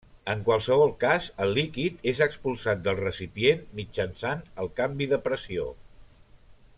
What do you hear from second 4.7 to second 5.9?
canvi de pressió.